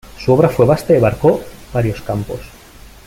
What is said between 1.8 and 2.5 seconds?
campos.